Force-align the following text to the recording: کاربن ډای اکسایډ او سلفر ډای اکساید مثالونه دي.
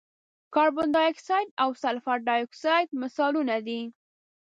کاربن 0.55 0.87
ډای 0.95 1.07
اکسایډ 1.11 1.47
او 1.63 1.69
سلفر 1.83 2.17
ډای 2.27 2.39
اکساید 2.43 2.87
مثالونه 3.01 3.55
دي. 3.67 3.81